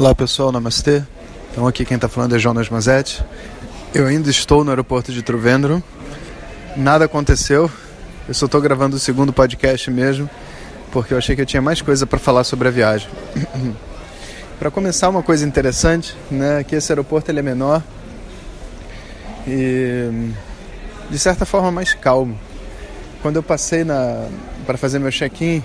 Olá 0.00 0.14
pessoal, 0.14 0.50
namastê. 0.50 1.02
Então 1.52 1.66
aqui 1.66 1.84
quem 1.84 1.96
está 1.96 2.08
falando 2.08 2.34
é 2.34 2.38
Jonas 2.38 2.70
Mazetti. 2.70 3.22
Eu 3.94 4.06
ainda 4.06 4.30
estou 4.30 4.64
no 4.64 4.70
aeroporto 4.70 5.12
de 5.12 5.22
Truvendro. 5.22 5.82
Nada 6.74 7.04
aconteceu. 7.04 7.70
Eu 8.26 8.32
só 8.32 8.46
estou 8.46 8.62
gravando 8.62 8.96
o 8.96 8.98
segundo 8.98 9.30
podcast 9.30 9.90
mesmo, 9.90 10.26
porque 10.90 11.12
eu 11.12 11.18
achei 11.18 11.36
que 11.36 11.42
eu 11.42 11.44
tinha 11.44 11.60
mais 11.60 11.82
coisa 11.82 12.06
para 12.06 12.18
falar 12.18 12.44
sobre 12.44 12.68
a 12.68 12.70
viagem. 12.70 13.10
para 14.58 14.70
começar, 14.70 15.10
uma 15.10 15.22
coisa 15.22 15.46
interessante, 15.46 16.16
né? 16.30 16.64
Que 16.64 16.76
esse 16.76 16.90
aeroporto 16.90 17.30
ele 17.30 17.40
é 17.40 17.42
menor 17.42 17.82
e 19.46 20.32
de 21.10 21.18
certa 21.18 21.44
forma 21.44 21.70
mais 21.70 21.92
calmo. 21.92 22.40
Quando 23.20 23.36
eu 23.36 23.42
passei 23.42 23.84
para 24.64 24.78
fazer 24.78 24.98
meu 24.98 25.10
check-in, 25.10 25.62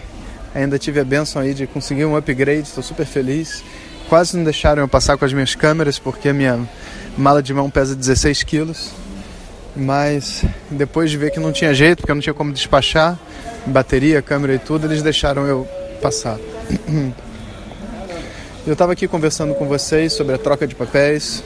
ainda 0.54 0.78
tive 0.78 1.00
a 1.00 1.06
benção 1.06 1.42
aí 1.42 1.54
de 1.54 1.66
conseguir 1.66 2.04
um 2.04 2.18
upgrade. 2.18 2.64
Estou 2.64 2.84
super 2.84 3.06
feliz 3.06 3.64
quase 4.10 4.38
não 4.38 4.44
deixaram 4.44 4.82
eu 4.82 4.88
passar 4.88 5.18
com 5.18 5.26
as 5.26 5.34
minhas 5.34 5.56
câmeras 5.56 6.00
porque 6.00 6.30
a 6.30 6.34
minha 6.34 6.60
mala 7.18 7.42
de 7.42 7.54
mão 7.54 7.70
pesa 7.70 7.96
16 7.96 8.44
quilos. 8.44 8.92
Mas 9.76 10.44
depois 10.72 11.12
de 11.12 11.18
ver 11.18 11.32
que 11.32 11.40
não 11.40 11.52
tinha 11.52 11.74
jeito, 11.74 12.00
porque 12.00 12.12
eu 12.12 12.16
não 12.16 12.22
tinha 12.22 12.34
como 12.34 12.54
despachar, 12.54 13.20
bateria, 13.66 14.22
câmera 14.22 14.56
e 14.56 14.60
tudo, 14.60 14.88
eles 14.88 15.04
deixaram 15.04 15.46
eu 15.46 15.68
passar. 16.02 16.38
Eu 18.66 18.74
estava 18.74 18.94
aqui 18.94 19.08
conversando 19.08 19.54
com 19.54 19.68
vocês 19.68 20.12
sobre 20.12 20.34
a 20.34 20.40
troca 20.40 20.66
de 20.66 20.74
papéis, 20.74 21.44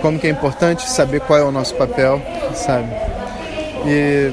como 0.00 0.18
que 0.18 0.26
é 0.26 0.30
importante 0.30 0.88
saber 0.88 1.20
qual 1.20 1.38
é 1.38 1.42
o 1.42 1.52
nosso 1.52 1.74
papel, 1.74 2.22
sabe? 2.54 2.88
E 3.84 4.30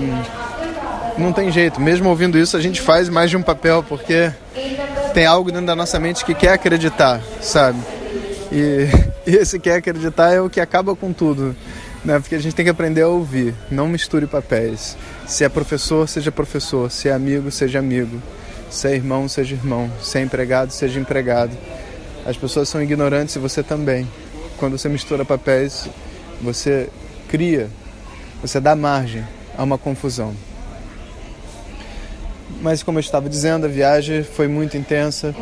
não 1.18 1.34
tem 1.34 1.52
jeito, 1.52 1.82
mesmo 1.82 2.08
ouvindo 2.08 2.38
isso, 2.38 2.56
a 2.56 2.62
gente 2.62 2.80
faz 2.80 3.10
mais 3.10 3.30
de 3.30 3.36
um 3.36 3.42
papel, 3.42 3.84
porque 3.84 4.32
tem 5.14 5.26
algo 5.26 5.52
dentro 5.52 5.68
da 5.68 5.76
nossa 5.76 6.00
mente 6.00 6.24
que 6.24 6.34
quer 6.34 6.54
acreditar, 6.54 7.22
sabe? 7.42 7.80
E, 8.52 8.88
e 9.30 9.36
esse 9.36 9.60
quer 9.60 9.76
acreditar 9.76 10.34
é 10.34 10.42
o 10.42 10.50
que 10.50 10.60
acaba 10.60 10.96
com 10.96 11.12
tudo, 11.12 11.56
né? 12.04 12.20
Porque 12.20 12.36
a 12.36 12.40
gente 12.40 12.56
tem 12.56 12.66
que 12.66 12.72
aprender 12.72 13.02
a 13.02 13.08
ouvir, 13.08 13.54
não 13.70 13.88
misture 13.88 14.28
papéis. 14.28 14.98
Se 15.26 15.44
é 15.44 15.50
professor, 15.50 16.08
seja 16.08 16.32
professor. 16.32 16.90
Se 16.90 17.10
é 17.10 17.14
amigo, 17.14 17.52
seja 17.52 17.80
amigo. 17.80 18.22
Se 18.70 18.88
é 18.88 18.96
irmão, 18.96 19.28
seja 19.28 19.56
irmão. 19.56 19.92
Se 20.02 20.18
é 20.18 20.22
empregado, 20.22 20.72
seja 20.72 21.00
empregado. 21.00 21.56
As 22.26 22.38
pessoas 22.38 22.70
são 22.70 22.82
ignorantes 22.82 23.36
e 23.36 23.40
você 23.40 23.62
também. 23.62 24.08
Quando 24.58 24.78
você 24.78 24.90
mistura 24.90 25.26
papéis, 25.26 25.88
você 26.42 26.90
cria, 27.28 27.70
você 28.42 28.60
dá 28.60 28.76
margem 28.76 29.24
a 29.58 29.64
uma 29.64 29.78
confusão. 29.78 30.34
Mas 32.62 32.82
como 32.82 32.98
eu 32.98 33.02
estava 33.02 33.30
dizendo, 33.30 33.66
a 33.66 33.70
viagem 33.70 34.24
foi 34.24 34.48
muito 34.48 34.76
intensa. 34.78 35.34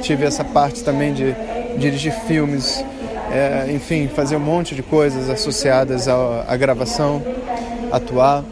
Tive 0.00 0.24
essa 0.24 0.44
parte 0.44 0.82
também 0.84 1.12
de 1.12 1.34
dirigir 1.76 2.12
filmes, 2.12 2.84
é, 3.32 3.70
enfim, 3.72 4.08
fazer 4.08 4.36
um 4.36 4.40
monte 4.40 4.74
de 4.74 4.82
coisas 4.82 5.28
associadas 5.28 6.06
à, 6.06 6.44
à 6.46 6.56
gravação, 6.56 7.22
atuar, 7.90 8.44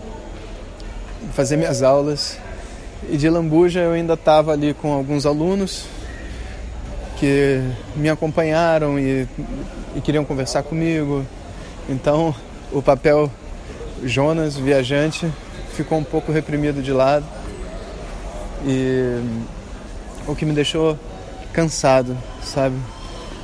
fazer 1.35 1.57
minhas 1.57 1.83
aulas. 1.83 2.37
E 3.09 3.17
de 3.17 3.31
Lambuja 3.31 3.81
eu 3.81 3.93
ainda 3.93 4.15
estava 4.15 4.53
ali 4.53 4.75
com 4.75 4.93
alguns 4.93 5.25
alunos 5.25 5.85
que 7.17 7.61
me 7.95 8.09
acompanharam 8.11 8.99
e, 8.99 9.27
e 9.95 10.01
queriam 10.01 10.25
conversar 10.25 10.65
comigo. 10.65 11.25
Então 11.89 12.35
o 12.73 12.83
papel 12.83 13.31
Jonas, 14.03 14.57
viajante, 14.57 15.31
ficou 15.75 15.99
um 15.99 16.05
pouco 16.05 16.33
reprimido 16.33 16.83
de 16.83 16.93
lado 16.93 17.38
e 18.67 19.21
o 20.27 20.35
que 20.35 20.45
me 20.45 20.53
deixou 20.53 20.99
cansado, 21.53 22.17
sabe? 22.43 22.77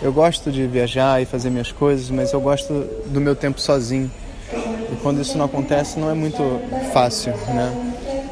Eu 0.02 0.12
gosto 0.12 0.52
de 0.52 0.66
viajar 0.66 1.22
e 1.22 1.24
fazer 1.24 1.50
minhas 1.50 1.72
coisas, 1.72 2.10
mas 2.10 2.32
eu 2.32 2.40
gosto 2.40 2.86
do 3.06 3.20
meu 3.20 3.34
tempo 3.34 3.60
sozinho. 3.60 4.10
E 4.92 4.96
quando 5.02 5.20
isso 5.20 5.38
não 5.38 5.46
acontece, 5.46 5.98
não 5.98 6.10
é 6.10 6.14
muito 6.14 6.42
fácil, 6.92 7.32
né? 7.48 7.72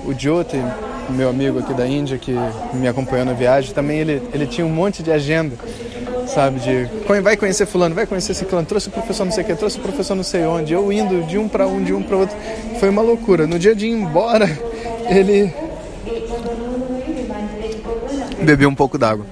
O 0.04 0.12
Jyoti, 0.12 0.60
meu 1.08 1.28
amigo 1.28 1.58
aqui 1.58 1.72
da 1.72 1.86
Índia, 1.86 2.18
que 2.18 2.34
me 2.74 2.88
acompanhou 2.88 3.24
na 3.24 3.32
viagem, 3.32 3.72
também 3.72 3.98
ele, 3.98 4.22
ele 4.34 4.46
tinha 4.46 4.66
um 4.66 4.70
monte 4.70 5.02
de 5.02 5.10
agenda, 5.10 5.56
sabe? 6.26 6.60
De 6.60 6.88
vai 7.22 7.36
conhecer 7.36 7.66
fulano, 7.66 7.94
vai 7.94 8.06
conhecer 8.06 8.34
ciclano, 8.34 8.66
trouxe 8.66 8.88
o 8.88 8.90
professor 8.90 9.24
não 9.24 9.32
sei 9.32 9.44
o 9.44 9.46
que, 9.46 9.54
trouxe 9.54 9.78
o 9.78 9.82
professor 9.82 10.14
não 10.14 10.22
sei 10.22 10.44
onde, 10.44 10.72
eu 10.72 10.92
indo 10.92 11.22
de 11.26 11.38
um 11.38 11.48
para 11.48 11.66
um, 11.66 11.82
de 11.82 11.92
um 11.92 12.02
para 12.02 12.16
outro. 12.16 12.36
Foi 12.78 12.88
uma 12.88 13.02
loucura. 13.02 13.46
No 13.46 13.58
dia 13.58 13.74
de 13.74 13.86
ir 13.86 13.90
embora, 13.90 14.46
ele 15.08 15.52
bebi 18.44 18.66
um 18.66 18.74
pouco 18.74 18.98
d'água. 18.98 19.26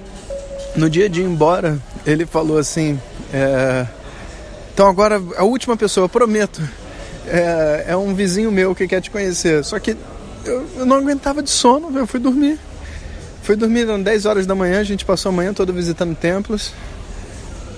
No 0.75 0.89
dia 0.89 1.09
de 1.09 1.21
ir 1.21 1.25
embora, 1.25 1.77
ele 2.05 2.25
falou 2.25 2.57
assim: 2.57 2.99
é, 3.33 3.85
Então 4.73 4.87
agora 4.87 5.21
a 5.37 5.43
última 5.43 5.75
pessoa, 5.75 6.07
prometo, 6.07 6.61
é, 7.27 7.85
é, 7.89 7.97
um 7.97 8.13
vizinho 8.13 8.51
meu 8.51 8.73
que 8.73 8.87
quer 8.87 9.01
te 9.01 9.11
conhecer. 9.11 9.63
Só 9.63 9.77
que 9.79 9.95
eu, 10.45 10.65
eu 10.77 10.85
não 10.85 10.97
aguentava 10.97 11.43
de 11.43 11.49
sono, 11.49 11.97
eu 11.97 12.07
fui 12.07 12.19
dormir. 12.19 12.57
Fui 13.43 13.55
dormir 13.55 13.89
às 13.89 14.01
10 14.01 14.25
horas 14.25 14.45
da 14.45 14.55
manhã, 14.55 14.79
a 14.79 14.83
gente 14.83 15.03
passou 15.03 15.29
a 15.29 15.33
manhã 15.33 15.53
toda 15.53 15.73
visitando 15.73 16.15
templos. 16.15 16.73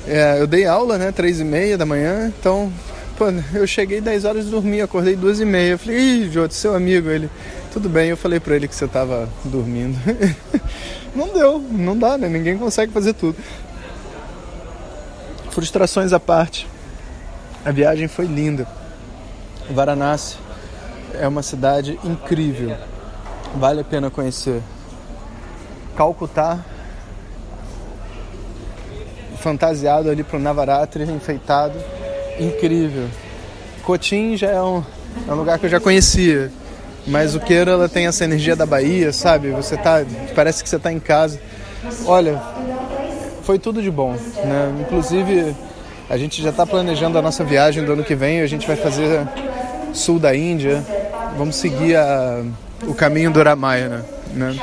É, 0.06 0.40
eu 0.40 0.46
dei 0.46 0.66
aula, 0.66 0.98
né, 0.98 1.12
3 1.12 1.40
e 1.40 1.44
meia 1.44 1.78
da 1.78 1.86
manhã, 1.86 2.32
então 2.38 2.72
pô, 3.18 3.26
eu 3.54 3.66
cheguei 3.66 4.02
10 4.02 4.26
horas 4.26 4.46
dormi, 4.46 4.82
acordei 4.82 5.16
2 5.16 5.40
e 5.40 5.46
meia. 5.46 5.72
Eu 5.72 5.80
falei, 5.80 5.98
ih, 5.98 6.32
Jota, 6.32 6.54
seu 6.54 6.76
amigo, 6.76 7.10
ele, 7.10 7.30
tudo 7.72 7.88
bem, 7.88 8.10
eu 8.10 8.18
falei 8.18 8.40
pra 8.40 8.56
ele 8.56 8.68
que 8.68 8.76
você 8.76 8.88
tava 8.88 9.30
dormindo. 9.46 9.98
não 11.16 11.34
deu, 11.34 11.60
não 11.60 11.98
dá, 11.98 12.18
né? 12.18 12.28
Ninguém 12.28 12.58
consegue 12.58 12.92
fazer 12.92 13.14
tudo. 13.14 13.38
Frustrações 15.52 16.12
à 16.14 16.20
parte, 16.20 16.68
a 17.64 17.72
viagem 17.72 18.08
foi 18.08 18.26
linda. 18.26 18.68
Varanasi 19.70 20.38
é 21.14 21.28
uma 21.28 21.44
cidade 21.44 22.00
incrível, 22.04 22.76
vale 23.56 23.82
a 23.82 23.84
pena 23.84 24.10
conhecer. 24.10 24.62
Calcutá, 25.96 26.60
fantasiado 29.40 30.10
ali 30.10 30.24
pro 30.24 30.40
Navaratri, 30.40 31.04
enfeitado, 31.04 31.78
incrível. 32.40 33.08
Cotim 33.84 34.36
já 34.36 34.50
é 34.50 34.62
um, 34.62 34.84
é 35.28 35.32
um 35.32 35.36
lugar 35.36 35.60
que 35.60 35.68
eu 35.68 35.70
já 35.70 35.80
conhecia 35.80 36.52
mas 37.06 37.36
o 37.36 37.40
Queiro 37.40 37.72
ela 37.72 37.90
tem 37.90 38.08
essa 38.08 38.24
energia 38.24 38.56
da 38.56 38.66
Bahia, 38.66 39.12
sabe? 39.12 39.50
Você 39.50 39.76
tá, 39.76 40.04
parece 40.36 40.64
que 40.64 40.70
você 40.70 40.78
está 40.78 40.92
em 40.92 41.00
casa. 41.00 41.40
Olha, 42.06 42.42
foi 43.44 43.60
tudo 43.60 43.82
de 43.82 43.92
bom, 43.92 44.14
né? 44.44 44.74
Inclusive 44.82 45.56
a 46.10 46.18
gente 46.18 46.42
já 46.42 46.50
está 46.50 46.66
planejando 46.66 47.18
a 47.18 47.22
nossa 47.22 47.44
viagem 47.44 47.84
do 47.84 47.94
ano 47.94 48.04
que 48.04 48.16
vem. 48.16 48.42
A 48.42 48.48
gente 48.48 48.66
vai 48.66 48.76
fazer 48.76 49.28
sul 49.94 50.20
da 50.20 50.36
Índia. 50.36 50.84
Vamos 51.38 51.56
seguir 51.56 51.96
a, 51.96 52.44
o 52.88 52.94
caminho 52.94 53.32
do 53.32 53.42
Ramayana, 53.42 54.06
né? 54.34 54.56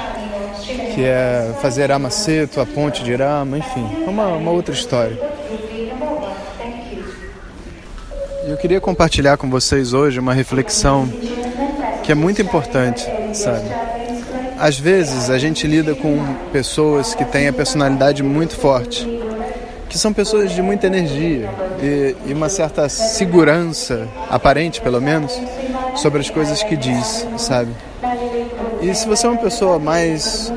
Que 0.95 1.05
é 1.05 1.55
fazer 1.61 1.91
Ramaceto, 1.91 2.61
a 2.61 2.67
ponte 2.67 3.05
de 3.05 3.15
Rama, 3.15 3.59
enfim, 3.59 3.87
uma, 4.07 4.29
uma 4.29 4.51
outra 4.51 4.75
história. 4.75 5.19
Eu 8.47 8.57
queria 8.57 8.81
compartilhar 8.81 9.37
com 9.37 9.49
vocês 9.49 9.93
hoje 9.93 10.19
uma 10.19 10.33
reflexão 10.33 11.09
que 12.03 12.13
é 12.13 12.15
muito 12.15 12.41
importante, 12.43 13.07
sabe? 13.33 13.69
Às 14.59 14.79
vezes 14.79 15.31
a 15.31 15.39
gente 15.39 15.67
lida 15.67 15.95
com 15.95 16.23
pessoas 16.53 17.15
que 17.15 17.25
têm 17.25 17.49
a 17.49 17.53
personalidade 17.53 18.23
muito 18.23 18.55
forte, 18.57 19.07
que 19.89 19.99
são 19.99 20.13
pessoas 20.13 20.53
de 20.53 20.63
muita 20.63 20.87
energia 20.87 21.49
e, 21.83 22.15
e 22.27 22.33
uma 22.33 22.49
certa 22.49 22.89
segurança, 22.89 24.07
aparente 24.29 24.81
pelo 24.81 25.01
menos, 25.01 25.33
sobre 25.97 26.21
as 26.21 26.31
coisas 26.31 26.63
que 26.63 26.77
diz, 26.77 27.27
sabe? 27.39 27.73
E 28.83 28.95
se 28.95 29.07
você 29.07 29.27
é 29.27 29.31
uma 29.31 29.41
pessoa 29.41 29.79
mais 29.79 30.53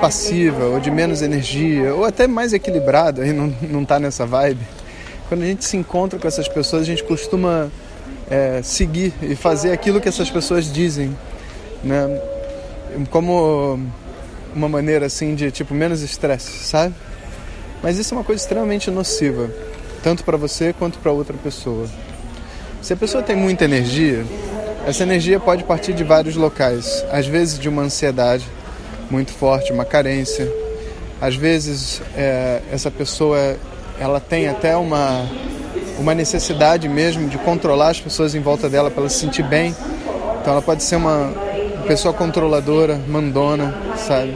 passiva 0.00 0.64
ou 0.64 0.80
de 0.80 0.90
menos 0.90 1.20
energia 1.20 1.94
ou 1.94 2.04
até 2.04 2.26
mais 2.26 2.52
equilibrada 2.52 3.26
e 3.26 3.32
não, 3.32 3.54
não 3.62 3.84
tá 3.84 3.98
nessa 3.98 4.24
vibe, 4.24 4.66
quando 5.28 5.42
a 5.42 5.46
gente 5.46 5.64
se 5.64 5.76
encontra 5.76 6.18
com 6.18 6.26
essas 6.26 6.48
pessoas, 6.48 6.82
a 6.82 6.86
gente 6.86 7.04
costuma 7.04 7.70
é, 8.30 8.60
seguir 8.62 9.12
e 9.20 9.34
fazer 9.34 9.72
aquilo 9.72 10.00
que 10.00 10.08
essas 10.08 10.30
pessoas 10.30 10.72
dizem, 10.72 11.16
né? 11.82 12.20
Como 13.10 13.78
uma 14.54 14.68
maneira 14.68 15.06
assim 15.06 15.34
de 15.34 15.50
tipo 15.50 15.74
menos 15.74 16.00
estresse, 16.00 16.64
sabe? 16.64 16.94
Mas 17.82 17.98
isso 17.98 18.14
é 18.14 18.18
uma 18.18 18.24
coisa 18.24 18.40
extremamente 18.40 18.90
nociva, 18.90 19.50
tanto 20.02 20.22
para 20.24 20.36
você 20.36 20.72
quanto 20.72 20.98
para 20.98 21.10
outra 21.10 21.36
pessoa. 21.36 21.86
Se 22.80 22.92
a 22.92 22.96
pessoa 22.96 23.22
tem 23.22 23.36
muita 23.36 23.64
energia, 23.64 24.24
essa 24.86 25.02
energia 25.02 25.38
pode 25.38 25.64
partir 25.64 25.92
de 25.92 26.04
vários 26.04 26.36
locais, 26.36 27.04
às 27.10 27.26
vezes 27.26 27.58
de 27.58 27.68
uma 27.68 27.82
ansiedade 27.82 28.46
muito 29.10 29.32
forte, 29.32 29.72
uma 29.72 29.84
carência. 29.84 30.50
Às 31.20 31.36
vezes 31.36 32.00
é, 32.16 32.62
essa 32.72 32.90
pessoa 32.90 33.56
ela 33.98 34.20
tem 34.20 34.48
até 34.48 34.74
uma 34.76 35.28
uma 36.00 36.14
necessidade 36.14 36.88
mesmo 36.88 37.28
de 37.28 37.36
controlar 37.38 37.90
as 37.90 38.00
pessoas 38.00 38.34
em 38.34 38.40
volta 38.40 38.68
dela 38.70 38.90
para 38.90 39.02
ela 39.02 39.10
se 39.10 39.18
sentir 39.18 39.42
bem. 39.42 39.76
Então 40.40 40.54
ela 40.54 40.62
pode 40.62 40.82
ser 40.82 40.96
uma 40.96 41.30
pessoa 41.86 42.14
controladora, 42.14 42.98
mandona, 43.06 43.74
sabe? 43.96 44.34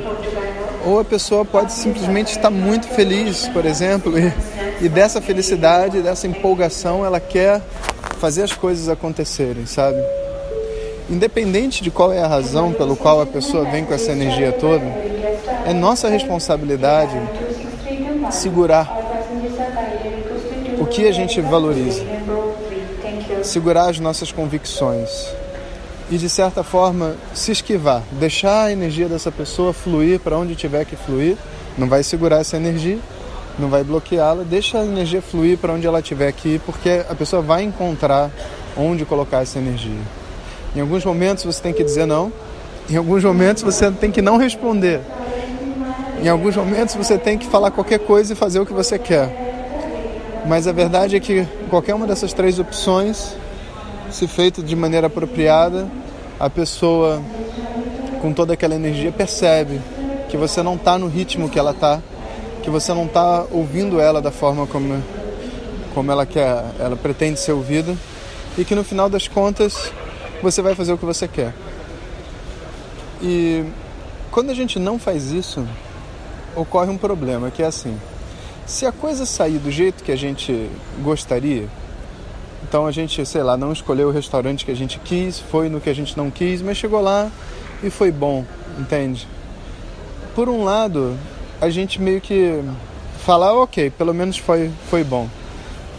Ou 0.85 1.01
a 1.01 1.05
pessoa 1.05 1.43
pode 1.45 1.73
simplesmente 1.73 2.33
estar 2.33 2.51
muito 2.51 2.87
feliz, 2.89 3.49
por 3.49 3.65
exemplo, 3.65 4.13
e, 4.19 4.31
e 4.83 4.89
dessa 4.91 5.23
felicidade, 5.23 6.03
dessa 6.03 6.27
empolgação, 6.27 7.05
ela 7.05 7.19
quer 7.19 7.63
fazer 8.21 8.43
as 8.43 8.53
coisas 8.53 8.91
acontecerem, 8.91 9.65
sabe? 9.65 9.97
Independente 11.09 11.83
de 11.83 11.91
qual 11.91 12.13
é 12.13 12.21
a 12.21 12.27
razão 12.27 12.73
pelo 12.73 12.95
qual 12.95 13.23
a 13.23 13.27
pessoa 13.27 13.65
vem 13.65 13.87
com 13.87 13.95
essa 13.95 14.13
energia 14.13 14.53
toda, 14.53 14.85
é 15.67 15.73
nossa 15.73 16.11
responsabilidade 16.11 17.19
segurar 18.31 19.04
que 20.95 21.09
a 21.09 21.13
gente 21.13 21.41
valoriza, 21.41 22.05
segurar 23.43 23.91
as 23.91 23.99
nossas 23.99 24.31
convicções 24.31 25.11
e 26.09 26.17
de 26.17 26.29
certa 26.29 26.63
forma 26.63 27.17
se 27.35 27.51
esquivar, 27.51 28.01
deixar 28.13 28.67
a 28.67 28.73
energia 28.73 29.09
dessa 29.09 29.33
pessoa 29.33 29.73
fluir 29.73 30.21
para 30.21 30.39
onde 30.39 30.55
tiver 30.55 30.85
que 30.85 30.95
fluir, 30.95 31.37
não 31.77 31.89
vai 31.89 32.05
segurar 32.05 32.39
essa 32.39 32.57
energia, 32.57 33.01
não 33.59 33.69
vai 33.69 33.83
bloqueá-la, 33.83 34.45
deixa 34.45 34.79
a 34.79 34.85
energia 34.85 35.21
fluir 35.21 35.59
para 35.59 35.73
onde 35.73 35.85
ela 35.85 36.01
tiver 36.01 36.31
que 36.31 36.51
ir, 36.51 36.61
porque 36.61 37.05
a 37.09 37.15
pessoa 37.17 37.43
vai 37.43 37.65
encontrar 37.65 38.31
onde 38.77 39.05
colocar 39.05 39.43
essa 39.43 39.59
energia. 39.59 40.01
Em 40.77 40.81
alguns 40.81 41.05
momentos 41.05 41.43
você 41.43 41.61
tem 41.61 41.73
que 41.73 41.83
dizer 41.83 42.07
não, 42.07 42.33
em 42.89 42.97
alguns 42.97 43.25
momentos 43.25 43.65
você 43.65 43.91
tem 43.91 44.13
que 44.13 44.23
não 44.23 44.37
responder. 44.37 45.01
Em 46.23 46.29
alguns 46.29 46.57
momentos 46.57 46.95
você 46.95 47.19
tem 47.19 47.37
que 47.37 47.47
falar 47.49 47.73
qualquer 47.73 47.99
coisa 47.99 48.33
e 48.33 48.37
fazer 48.37 48.61
o 48.61 48.67
que 48.67 48.73
você 48.73 48.97
quer. 48.97 49.44
Mas 50.47 50.67
a 50.67 50.73
verdade 50.73 51.17
é 51.17 51.21
que 51.21 51.47
qualquer 51.71 51.95
uma 51.95 52.07
dessas 52.07 52.33
três 52.33 52.59
opções 52.59 53.35
se 54.11 54.29
feito 54.29 54.63
de 54.63 54.77
maneira 54.77 55.07
apropriada, 55.07 55.89
a 56.39 56.49
pessoa 56.51 57.23
com 58.21 58.33
toda 58.33 58.53
aquela 58.53 58.75
energia 58.75 59.11
percebe 59.11 59.81
que 60.29 60.37
você 60.37 60.63
não 60.63 60.75
está 60.75 60.99
no 60.99 61.09
ritmo 61.09 61.49
que 61.49 61.59
ela 61.59 61.71
está, 61.71 62.01
que 62.63 62.71
você 62.71 62.93
não 62.93 63.07
está 63.07 63.45
ouvindo 63.51 64.01
ela 64.01 64.21
da 64.21 64.31
forma 64.31 64.67
como, 64.67 65.03
como 65.95 66.13
ela 66.13 66.27
quer, 66.27 66.65
ela 66.79 66.97
pretende 66.97 67.41
ser 67.41 67.53
ouvida, 67.53 67.97
e 68.57 68.65
que 68.65 68.75
no 68.75 68.85
final 68.85 69.09
das 69.09 69.27
contas 69.27 69.93
você 70.43 70.61
vai 70.61 70.75
fazer 70.75 70.93
o 70.93 70.99
que 70.99 71.05
você 71.05 71.27
quer. 71.27 71.53
E 73.23 73.65
quando 74.31 74.51
a 74.51 74.55
gente 74.55 74.79
não 74.79 74.99
faz 74.99 75.31
isso, 75.31 75.67
ocorre 76.55 76.91
um 76.91 76.99
problema, 76.99 77.51
que 77.51 77.63
é 77.63 77.67
assim: 77.67 77.97
se 78.67 78.87
a 78.87 78.93
coisa 78.93 79.27
sair 79.27 79.59
do 79.59 79.71
jeito 79.71 80.03
que 80.03 80.13
a 80.13 80.17
gente 80.17 80.69
gostaria, 81.03 81.69
então 82.67 82.87
a 82.87 82.91
gente, 82.91 83.25
sei 83.27 83.43
lá, 83.43 83.57
não 83.57 83.73
escolheu 83.73 84.09
o 84.09 84.11
restaurante 84.11 84.65
que 84.65 84.71
a 84.71 84.77
gente 84.77 84.99
quis, 84.99 85.39
foi 85.39 85.69
no 85.69 85.81
que 85.81 85.91
a 85.91 85.95
gente 85.95 86.17
não 86.17 86.31
quis, 86.31 86.63
mas 86.63 86.77
chegou 86.77 87.01
lá 87.01 87.31
e 87.83 87.91
foi 87.91 88.11
bom, 88.11 88.45
entende? 88.79 89.29
Por 90.35 90.49
um 90.49 90.65
lado, 90.65 91.17
a 91.61 91.69
gente 91.69 92.01
meio 92.01 92.21
que 92.21 92.63
fala, 93.25 93.53
ok, 93.53 93.91
pelo 93.91 94.15
menos 94.15 94.39
foi, 94.39 94.71
foi 94.91 95.05
bom. 95.05 95.29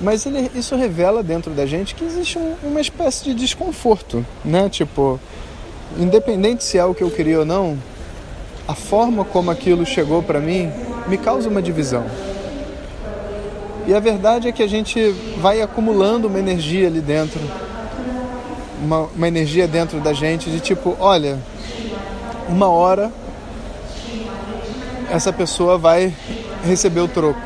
Mas 0.02 0.26
ele, 0.26 0.52
isso 0.54 0.76
revela 0.76 1.24
dentro 1.24 1.54
da 1.54 1.66
gente 1.66 1.96
que 1.96 2.04
existe 2.04 2.38
um, 2.38 2.56
uma 2.64 2.82
espécie 2.82 3.24
de 3.24 3.34
desconforto, 3.34 4.26
né? 4.44 4.68
Tipo, 4.68 5.20
independente 5.98 6.64
se 6.64 6.78
é 6.78 6.84
o 6.84 6.94
que 6.94 7.04
eu 7.04 7.10
queria 7.10 7.40
ou 7.40 7.46
não, 7.46 7.78
a 8.68 8.76
forma 8.76 9.24
como 9.24 9.52
aquilo 9.52 9.86
chegou 9.86 10.22
para 10.22 10.40
mim 10.40 10.70
me 11.08 11.18
causa 11.18 11.48
uma 11.48 11.62
divisão. 11.62 12.06
E 13.88 13.94
a 13.94 14.00
verdade 14.00 14.48
é 14.48 14.52
que 14.52 14.64
a 14.64 14.68
gente 14.68 15.10
vai 15.38 15.62
acumulando 15.62 16.28
uma 16.28 16.40
energia 16.40 16.88
ali 16.88 17.02
dentro, 17.02 17.40
uma, 18.82 19.02
uma 19.16 19.28
energia 19.28 19.68
dentro 19.68 20.00
da 20.00 20.12
gente 20.12 20.50
de 20.50 20.60
tipo, 20.60 20.98
olha, 21.00 21.38
uma 22.50 22.68
hora 22.68 23.12
essa 25.12 25.32
pessoa 25.32 25.78
vai 25.78 26.12
receber 26.64 27.02
o 27.02 27.08
troco. 27.08 27.40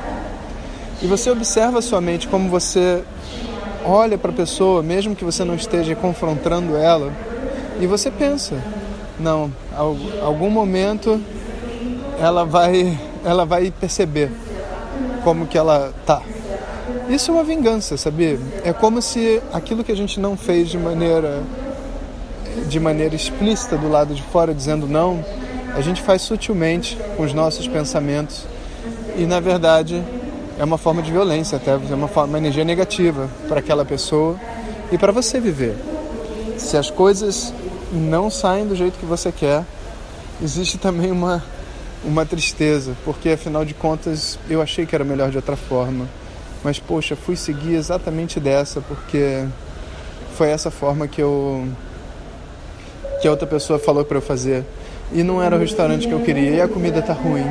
E 1.02 1.08
você 1.08 1.30
observa 1.30 1.82
sua 1.82 2.00
mente 2.00 2.28
como 2.28 2.50
você 2.50 3.04
olha 3.84 4.18
para 4.18 4.32
a 4.32 4.34
pessoa, 4.34 4.82
mesmo 4.82 5.16
que 5.16 5.26
você 5.26 5.44
não 5.44 5.56
esteja 5.56 5.94
confrontando 5.94 6.78
ela, 6.78 7.12
e 7.82 7.88
você 7.88 8.10
pensa, 8.10 8.56
não, 9.20 9.52
algum 10.22 10.50
momento 10.50 11.22
ela 12.18 12.46
vai, 12.46 12.98
ela 13.26 13.46
vai 13.46 13.72
perceber 13.72 14.32
como 15.24 15.48
que 15.48 15.58
ela 15.58 15.94
tá. 16.06 16.22
Isso 17.10 17.32
é 17.32 17.34
uma 17.34 17.44
vingança, 17.44 17.98
sabia? 17.98 18.40
É 18.64 18.72
como 18.72 19.02
se 19.02 19.42
aquilo 19.52 19.84
que 19.84 19.92
a 19.92 19.96
gente 19.96 20.20
não 20.20 20.38
fez 20.38 20.70
de 20.70 20.78
maneira 20.78 21.42
de 22.68 22.80
maneira 22.80 23.16
explícita 23.16 23.78
do 23.78 23.90
lado 23.90 24.14
de 24.14 24.22
fora 24.22 24.54
dizendo 24.54 24.88
não, 24.88 25.24
a 25.76 25.82
gente 25.82 26.02
faz 26.02 26.22
sutilmente 26.22 26.98
com 27.16 27.24
os 27.24 27.34
nossos 27.34 27.68
pensamentos 27.68 28.46
e 29.18 29.26
na 29.26 29.40
verdade 29.40 30.04
é 30.58 30.64
uma 30.64 30.78
forma 30.78 31.02
de 31.02 31.12
violência 31.12 31.58
até, 31.58 31.72
é 31.72 31.96
uma, 31.96 32.08
forma, 32.08 32.30
uma 32.34 32.38
energia 32.38 32.66
negativa 32.66 33.30
para 33.48 33.60
aquela 33.60 33.86
pessoa 33.86 34.36
e 34.92 34.98
para 34.98 35.12
você 35.12 35.40
viver. 35.40 35.76
Se 36.58 36.76
as 36.76 36.92
coisas 36.92 37.54
não 37.92 38.30
saem 38.30 38.68
do 38.68 38.76
jeito 38.76 39.00
que 39.00 39.06
você 39.06 39.32
quer, 39.32 39.64
existe 40.44 40.78
também 40.78 41.12
uma 41.12 41.44
uma 42.04 42.26
tristeza, 42.26 42.96
porque 43.04 43.30
afinal 43.30 43.66
de 43.66 43.74
contas 43.74 44.40
eu 44.50 44.62
achei 44.62 44.86
que 44.86 44.96
era 44.96 45.04
melhor 45.04 45.30
de 45.30 45.38
outra 45.38 45.56
forma. 45.56 46.08
Mas 46.64 46.80
poxa, 46.80 47.16
fui 47.16 47.36
seguir 47.36 47.76
exatamente 47.76 48.40
dessa 48.40 48.82
porque 48.82 49.46
foi 50.36 50.50
essa 50.50 50.72
forma 50.72 51.08
que 51.08 51.22
eu 51.22 51.68
que 53.22 53.28
a 53.28 53.32
outra 53.32 53.48
pessoa 53.48 53.78
falou 53.78 54.06
para 54.06 54.18
eu 54.18 54.22
fazer. 54.22 54.64
E 55.12 55.24
não 55.24 55.42
era 55.42 55.56
o 55.56 55.60
restaurante 55.60 56.08
que 56.08 56.14
eu 56.14 56.20
queria, 56.20 56.52
e 56.52 56.62
a 56.62 56.68
comida 56.68 57.02
tá 57.02 57.14
ruim. 57.14 57.46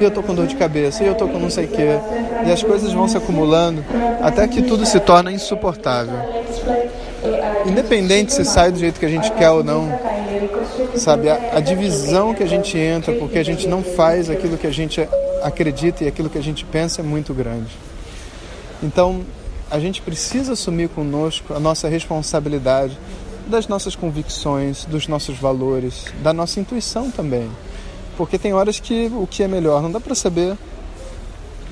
E 0.00 0.04
eu 0.04 0.10
tô 0.10 0.22
com 0.22 0.34
dor 0.34 0.46
de 0.46 0.54
cabeça, 0.54 1.02
e 1.02 1.06
eu 1.06 1.14
tô 1.14 1.26
com 1.26 1.38
não 1.38 1.50
sei 1.50 1.64
o 1.64 1.68
quê. 1.68 1.98
E 2.46 2.52
as 2.52 2.62
coisas 2.62 2.92
vão 2.92 3.08
se 3.08 3.16
acumulando 3.16 3.84
até 4.22 4.46
que 4.46 4.62
tudo 4.62 4.84
se 4.84 5.00
torna 5.00 5.32
insuportável. 5.32 6.18
Independente 7.66 8.32
se 8.32 8.44
sai 8.44 8.70
do 8.70 8.78
jeito 8.78 9.00
que 9.00 9.06
a 9.06 9.08
gente 9.08 9.30
quer 9.32 9.50
ou 9.50 9.64
não, 9.64 9.88
sabe? 10.96 11.28
A, 11.28 11.56
a, 11.56 11.60
divisão 11.60 12.34
que 12.34 12.42
a 12.42 12.46
gente 12.46 12.76
entra 12.76 13.14
porque 13.14 13.38
a 13.38 13.44
gente 13.44 13.66
não 13.66 13.82
faz 13.82 14.30
aquilo 14.30 14.56
que 14.56 14.66
a 14.66 14.70
gente 14.70 15.00
acredita 15.42 16.04
e 16.04 16.08
aquilo 16.08 16.28
que 16.28 16.38
a 16.38 16.42
gente 16.42 16.64
pensa 16.64 17.00
é 17.00 17.04
muito 17.04 17.32
grande. 17.34 17.70
Então, 18.82 19.24
a 19.70 19.78
gente 19.78 20.00
precisa 20.00 20.52
assumir 20.52 20.88
conosco 20.88 21.52
a 21.52 21.60
nossa 21.60 21.88
responsabilidade 21.88 22.98
das 23.46 23.66
nossas 23.66 23.96
convicções, 23.96 24.84
dos 24.84 25.08
nossos 25.08 25.38
valores, 25.38 26.06
da 26.22 26.32
nossa 26.32 26.60
intuição 26.60 27.10
também. 27.10 27.50
Porque 28.16 28.38
tem 28.38 28.52
horas 28.52 28.78
que 28.78 29.10
o 29.14 29.26
que 29.26 29.42
é 29.42 29.48
melhor 29.48 29.82
não 29.82 29.90
dá 29.90 30.00
para 30.00 30.14
saber. 30.14 30.56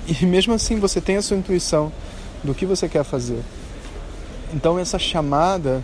E 0.09 0.25
mesmo 0.25 0.55
assim 0.55 0.79
você 0.79 1.01
tem 1.01 1.17
a 1.17 1.23
sua 1.23 1.37
intuição 1.37 1.93
do 2.43 2.55
que 2.55 2.65
você 2.65 2.89
quer 2.89 3.05
fazer. 3.05 3.41
Então 4.55 4.79
essa 4.79 4.99
chamada 4.99 5.83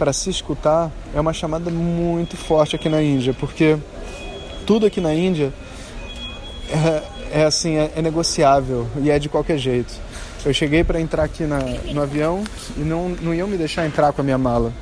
para 0.00 0.14
se 0.14 0.30
escutar 0.30 0.90
é 1.14 1.20
uma 1.20 1.34
chamada 1.34 1.70
muito 1.70 2.34
forte 2.34 2.74
aqui 2.74 2.88
na 2.88 3.02
Índia, 3.02 3.36
porque 3.38 3.76
tudo 4.66 4.86
aqui 4.86 4.98
na 4.98 5.12
Índia 5.12 5.52
é, 6.70 7.40
é 7.40 7.44
assim, 7.44 7.76
é, 7.76 7.92
é, 7.94 8.00
negociável 8.00 8.86
e 9.02 9.10
é 9.10 9.18
de 9.18 9.28
qualquer 9.28 9.58
jeito. 9.58 9.92
Eu 10.42 10.54
cheguei 10.54 10.82
para 10.82 10.98
entrar 10.98 11.24
aqui 11.24 11.42
na, 11.42 11.58
no 11.92 12.00
avião 12.00 12.42
e 12.78 12.80
não, 12.80 13.10
não 13.10 13.34
iam 13.34 13.46
me 13.46 13.58
deixar 13.58 13.84
entrar 13.84 14.10
com 14.14 14.22
a 14.22 14.24
minha 14.24 14.38
mala. 14.38 14.72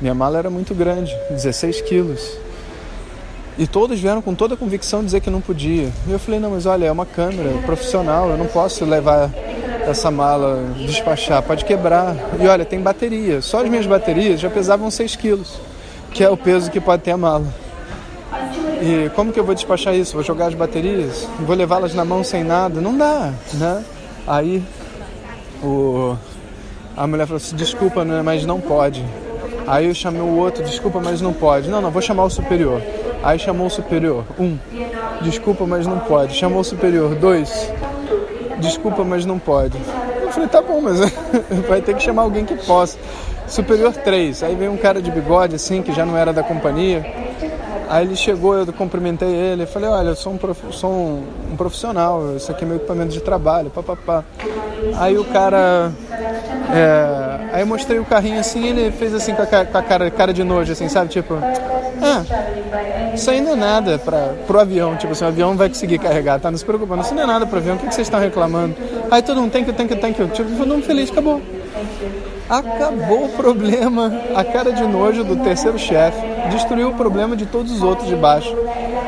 Minha 0.00 0.14
mala 0.14 0.38
era 0.38 0.48
muito 0.48 0.74
grande, 0.74 1.14
16 1.28 1.82
quilos. 1.82 2.38
E 3.58 3.66
todos 3.66 4.00
vieram 4.00 4.22
com 4.22 4.34
toda 4.34 4.54
a 4.54 4.56
convicção 4.56 5.04
dizer 5.04 5.20
que 5.20 5.28
não 5.28 5.42
podia. 5.42 5.92
E 6.08 6.12
eu 6.12 6.18
falei, 6.18 6.40
não, 6.40 6.52
mas 6.52 6.64
olha, 6.64 6.86
é 6.86 6.90
uma 6.90 7.04
câmera 7.04 7.50
profissional, 7.66 8.30
eu 8.30 8.38
não 8.38 8.46
posso 8.46 8.86
levar 8.86 9.30
essa 9.86 10.10
mala, 10.10 10.64
despachar, 10.76 11.42
pode 11.42 11.64
quebrar. 11.64 12.14
E 12.40 12.46
olha, 12.46 12.64
tem 12.64 12.80
bateria. 12.80 13.40
Só 13.40 13.62
as 13.62 13.68
minhas 13.68 13.86
baterias 13.86 14.40
já 14.40 14.48
pesavam 14.48 14.90
6 14.90 15.16
quilos, 15.16 15.58
que 16.10 16.22
é 16.22 16.30
o 16.30 16.36
peso 16.36 16.70
que 16.70 16.80
pode 16.80 17.02
ter 17.02 17.12
a 17.12 17.16
mala. 17.16 17.46
E 18.80 19.10
como 19.10 19.32
que 19.32 19.38
eu 19.38 19.44
vou 19.44 19.54
despachar 19.54 19.94
isso? 19.94 20.14
Vou 20.14 20.22
jogar 20.22 20.46
as 20.46 20.54
baterias? 20.54 21.28
Vou 21.40 21.54
levá-las 21.54 21.94
na 21.94 22.04
mão 22.04 22.24
sem 22.24 22.42
nada? 22.42 22.80
Não 22.80 22.96
dá, 22.96 23.32
né? 23.54 23.84
Aí 24.26 24.62
o... 25.62 26.16
a 26.96 27.06
mulher 27.06 27.26
falou 27.26 27.36
assim, 27.36 27.56
desculpa, 27.56 28.04
né, 28.04 28.22
mas 28.22 28.44
não 28.44 28.60
pode. 28.60 29.04
Aí 29.66 29.86
eu 29.86 29.94
chamei 29.94 30.20
o 30.20 30.36
outro, 30.36 30.64
desculpa, 30.64 31.00
mas 31.00 31.20
não 31.20 31.32
pode. 31.32 31.68
Não, 31.68 31.80
não, 31.80 31.90
vou 31.90 32.02
chamar 32.02 32.24
o 32.24 32.30
superior. 32.30 32.82
Aí 33.22 33.38
chamou 33.38 33.68
o 33.68 33.70
superior, 33.70 34.24
um. 34.38 34.58
Desculpa, 35.20 35.64
mas 35.64 35.86
não 35.86 36.00
pode. 36.00 36.34
Chamou 36.34 36.60
o 36.60 36.64
superior, 36.64 37.14
dois 37.14 37.70
desculpa, 38.62 39.04
mas 39.04 39.26
não 39.26 39.38
pode. 39.38 39.76
Eu 40.22 40.30
falei, 40.30 40.48
tá 40.48 40.62
bom, 40.62 40.80
mas 40.80 40.98
vai 41.68 41.82
ter 41.82 41.94
que 41.94 42.02
chamar 42.02 42.22
alguém 42.22 42.44
que 42.44 42.54
possa. 42.64 42.98
Superior 43.46 43.92
3. 43.92 44.42
Aí 44.44 44.54
veio 44.54 44.72
um 44.72 44.76
cara 44.76 45.02
de 45.02 45.10
bigode, 45.10 45.56
assim, 45.56 45.82
que 45.82 45.92
já 45.92 46.06
não 46.06 46.16
era 46.16 46.32
da 46.32 46.42
companhia. 46.42 47.04
Aí 47.90 48.06
ele 48.06 48.16
chegou, 48.16 48.54
eu 48.54 48.72
cumprimentei 48.72 49.28
ele, 49.28 49.66
falei, 49.66 49.90
olha, 49.90 50.08
eu 50.08 50.16
sou 50.16 50.32
um, 50.32 50.38
prof... 50.38 50.58
sou 50.70 50.90
um, 50.90 51.24
um 51.52 51.56
profissional, 51.56 52.34
isso 52.36 52.50
aqui 52.50 52.64
é 52.64 52.66
meu 52.66 52.76
equipamento 52.78 53.12
de 53.12 53.20
trabalho, 53.20 53.68
papapá. 53.68 54.24
Aí 54.96 55.18
o 55.18 55.24
cara, 55.26 55.92
é... 56.72 57.21
Aí 57.52 57.60
eu 57.60 57.66
mostrei 57.66 57.98
o 57.98 58.04
carrinho 58.04 58.40
assim, 58.40 58.66
ele 58.66 58.90
fez 58.90 59.12
assim 59.12 59.34
com 59.34 59.42
a, 59.42 59.46
com 59.46 59.78
a 59.78 59.82
cara, 59.82 60.10
cara 60.10 60.32
de 60.32 60.42
nojo, 60.42 60.72
assim, 60.72 60.88
sabe? 60.88 61.10
Tipo, 61.10 61.34
ah, 61.34 62.24
isso 63.14 63.30
aí 63.30 63.42
não 63.42 63.52
é 63.52 63.56
nada 63.56 63.98
para 63.98 64.34
pro 64.46 64.58
avião. 64.58 64.96
Tipo 64.96 65.12
assim, 65.12 65.24
o 65.24 65.28
avião 65.28 65.54
vai 65.54 65.68
conseguir 65.68 65.98
carregar, 65.98 66.40
tá? 66.40 66.50
Não 66.50 66.56
se 66.56 66.64
preocupando, 66.64 67.02
isso 67.02 67.14
não 67.14 67.22
é 67.22 67.26
nada 67.26 67.46
pro 67.46 67.58
avião, 67.58 67.76
o 67.76 67.78
que, 67.78 67.88
que 67.88 67.94
vocês 67.94 68.06
estão 68.06 68.18
reclamando? 68.18 68.74
Aí 69.10 69.20
todo 69.20 69.38
mundo 69.38 69.52
tem 69.52 69.64
que, 69.64 69.72
tem 69.72 69.86
que, 69.86 69.94
tem 69.94 70.14
que. 70.14 70.26
Tipo, 70.28 70.50
todo 70.56 70.66
mundo 70.66 70.82
feliz, 70.82 71.10
acabou. 71.10 71.42
Acabou 72.48 73.26
o 73.26 73.28
problema. 73.30 74.10
A 74.34 74.42
cara 74.42 74.72
de 74.72 74.86
nojo 74.86 75.22
do 75.22 75.36
terceiro 75.36 75.78
chefe 75.78 76.20
destruiu 76.50 76.88
o 76.88 76.94
problema 76.94 77.36
de 77.36 77.44
todos 77.44 77.70
os 77.70 77.82
outros 77.82 78.08
de 78.08 78.16
baixo. 78.16 78.56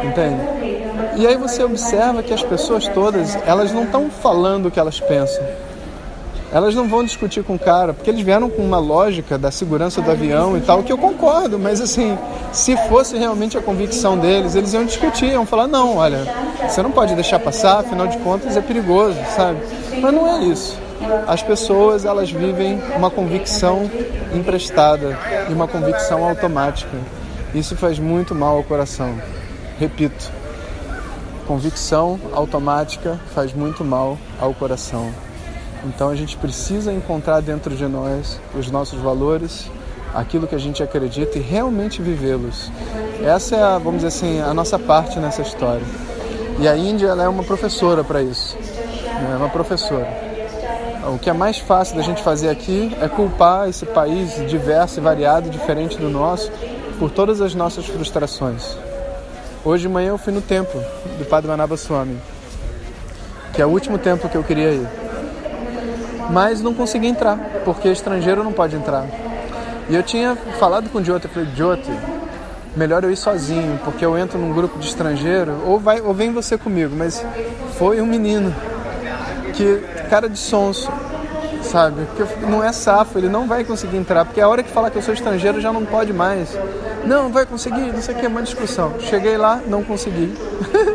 Entende? 0.02 0.84
E 1.16 1.26
aí 1.26 1.36
você 1.36 1.62
observa 1.62 2.22
que 2.22 2.34
as 2.34 2.42
pessoas 2.42 2.86
todas, 2.88 3.38
elas 3.46 3.72
não 3.72 3.84
estão 3.84 4.10
falando 4.10 4.66
o 4.66 4.70
que 4.70 4.78
elas 4.78 5.00
pensam 5.00 5.42
elas 6.54 6.72
não 6.72 6.86
vão 6.86 7.02
discutir 7.02 7.42
com 7.42 7.56
o 7.56 7.58
cara, 7.58 7.92
porque 7.92 8.08
eles 8.08 8.20
vieram 8.20 8.48
com 8.48 8.62
uma 8.62 8.78
lógica 8.78 9.36
da 9.36 9.50
segurança 9.50 10.00
do 10.00 10.08
avião 10.08 10.56
e 10.56 10.60
tal, 10.60 10.84
que 10.84 10.92
eu 10.92 10.96
concordo, 10.96 11.58
mas 11.58 11.80
assim, 11.80 12.16
se 12.52 12.76
fosse 12.88 13.18
realmente 13.18 13.58
a 13.58 13.60
convicção 13.60 14.16
deles, 14.16 14.54
eles 14.54 14.72
iam 14.72 14.84
discutir, 14.84 15.32
iam 15.32 15.44
falar, 15.44 15.66
não, 15.66 15.96
olha, 15.96 16.20
você 16.62 16.80
não 16.80 16.92
pode 16.92 17.12
deixar 17.16 17.40
passar, 17.40 17.80
afinal 17.80 18.06
de 18.06 18.18
contas 18.18 18.56
é 18.56 18.60
perigoso, 18.60 19.18
sabe? 19.34 19.58
Mas 20.00 20.14
não 20.14 20.28
é 20.28 20.44
isso. 20.44 20.78
As 21.26 21.42
pessoas, 21.42 22.04
elas 22.04 22.30
vivem 22.30 22.80
uma 22.96 23.10
convicção 23.10 23.90
emprestada 24.32 25.18
e 25.50 25.52
uma 25.52 25.66
convicção 25.66 26.24
automática. 26.24 26.96
Isso 27.52 27.74
faz 27.76 27.98
muito 27.98 28.32
mal 28.32 28.58
ao 28.58 28.62
coração. 28.62 29.12
Repito, 29.76 30.30
convicção 31.48 32.16
automática 32.32 33.18
faz 33.34 33.52
muito 33.52 33.84
mal 33.84 34.16
ao 34.40 34.54
coração. 34.54 35.10
Então 35.84 36.08
a 36.08 36.16
gente 36.16 36.36
precisa 36.36 36.92
encontrar 36.92 37.40
dentro 37.40 37.74
de 37.76 37.86
nós 37.86 38.40
os 38.54 38.70
nossos 38.70 38.98
valores, 39.00 39.70
aquilo 40.14 40.46
que 40.46 40.54
a 40.54 40.58
gente 40.58 40.82
acredita 40.82 41.38
e 41.38 41.42
realmente 41.42 42.00
vivê-los. 42.00 42.70
Essa 43.22 43.56
é, 43.56 43.62
a, 43.62 43.78
vamos 43.78 43.96
dizer 43.96 44.08
assim, 44.08 44.40
a 44.40 44.54
nossa 44.54 44.78
parte 44.78 45.18
nessa 45.18 45.42
história. 45.42 45.84
E 46.58 46.66
a 46.66 46.76
Índia 46.76 47.08
ela 47.08 47.24
é 47.24 47.28
uma 47.28 47.42
professora 47.42 48.02
para 48.02 48.22
isso. 48.22 48.56
É 49.32 49.36
uma 49.36 49.48
professora. 49.48 50.08
O 51.12 51.18
que 51.18 51.28
é 51.28 51.32
mais 51.34 51.58
fácil 51.58 51.96
da 51.96 52.02
gente 52.02 52.22
fazer 52.22 52.48
aqui 52.48 52.96
é 53.00 53.08
culpar 53.08 53.68
esse 53.68 53.84
país 53.84 54.34
diverso 54.48 55.00
e 55.00 55.02
variado, 55.02 55.50
diferente 55.50 55.98
do 55.98 56.08
nosso, 56.08 56.50
por 56.98 57.10
todas 57.10 57.42
as 57.42 57.54
nossas 57.54 57.84
frustrações. 57.84 58.76
Hoje 59.62 59.82
de 59.82 59.88
manhã 59.88 60.10
eu 60.10 60.18
fui 60.18 60.32
no 60.32 60.40
templo 60.40 60.80
do 61.18 61.24
Padre 61.26 61.50
Manaba 61.50 61.76
Swami, 61.76 62.16
que 63.52 63.60
é 63.60 63.66
o 63.66 63.68
último 63.68 63.98
templo 63.98 64.30
que 64.30 64.36
eu 64.36 64.42
queria 64.42 64.70
ir 64.70 65.03
mas 66.30 66.60
não 66.60 66.74
consegui 66.74 67.06
entrar, 67.06 67.36
porque 67.64 67.88
estrangeiro 67.88 68.42
não 68.42 68.52
pode 68.52 68.76
entrar. 68.76 69.06
E 69.88 69.94
eu 69.94 70.02
tinha 70.02 70.36
falado 70.58 70.88
com 70.90 70.98
o 70.98 71.04
Jyoti, 71.04 71.26
eu 71.26 71.30
falei, 71.30 71.48
Jyoti, 71.54 71.90
melhor 72.76 73.04
eu 73.04 73.10
ir 73.10 73.16
sozinho, 73.16 73.78
porque 73.84 74.04
eu 74.04 74.16
entro 74.16 74.38
num 74.38 74.52
grupo 74.52 74.78
de 74.78 74.86
estrangeiro, 74.86 75.56
ou, 75.66 75.78
vai, 75.78 76.00
ou 76.00 76.14
vem 76.14 76.32
você 76.32 76.56
comigo. 76.56 76.94
Mas 76.96 77.24
foi 77.76 78.00
um 78.00 78.06
menino 78.06 78.54
que, 79.52 79.82
cara 80.08 80.28
de 80.28 80.38
sonso, 80.38 80.90
sabe? 81.62 82.06
Que 82.16 82.46
não 82.46 82.62
é 82.62 82.72
safo, 82.72 83.18
ele 83.18 83.28
não 83.28 83.46
vai 83.46 83.64
conseguir 83.64 83.96
entrar, 83.96 84.24
porque 84.24 84.40
a 84.40 84.48
hora 84.48 84.62
que 84.62 84.70
falar 84.70 84.90
que 84.90 84.96
eu 84.96 85.02
sou 85.02 85.14
estrangeiro 85.14 85.60
já 85.60 85.72
não 85.72 85.84
pode 85.84 86.12
mais. 86.12 86.56
Não, 87.04 87.30
vai 87.30 87.44
conseguir, 87.44 87.92
não 87.92 88.00
sei 88.00 88.14
o 88.14 88.18
que, 88.18 88.24
é 88.24 88.28
uma 88.28 88.42
discussão. 88.42 88.94
Cheguei 89.00 89.36
lá, 89.36 89.60
não 89.66 89.84
consegui. 89.84 90.32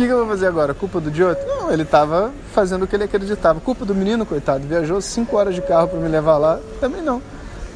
Que, 0.00 0.06
que, 0.06 0.12
eu 0.14 0.16
vou 0.16 0.28
fazer 0.28 0.46
agora? 0.46 0.72
Culpa 0.72 0.98
do 0.98 1.14
Jyoto? 1.14 1.46
Não, 1.46 1.70
ele 1.70 1.82
estava 1.82 2.32
fazendo 2.54 2.84
o 2.84 2.86
que 2.86 2.96
ele 2.96 3.04
acreditava. 3.04 3.60
Culpa 3.60 3.84
do 3.84 3.94
menino, 3.94 4.24
coitado, 4.24 4.66
viajou 4.66 4.98
cinco 4.98 5.36
horas 5.36 5.54
de 5.54 5.60
carro 5.60 5.88
para 5.88 6.00
me 6.00 6.08
levar 6.08 6.38
lá. 6.38 6.58
Também 6.80 7.02
não. 7.02 7.20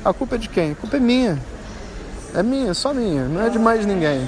A 0.02 0.10
culpa 0.10 0.36
é 0.36 0.38
de 0.38 0.48
quem? 0.48 0.72
A 0.72 0.74
culpa 0.74 0.96
é 0.96 1.00
minha. 1.00 1.38
É 2.34 2.42
minha, 2.42 2.72
só 2.72 2.94
minha, 2.94 3.26
não 3.26 3.42
é 3.44 3.50
de 3.50 3.58
mais 3.58 3.84
ninguém. 3.84 4.26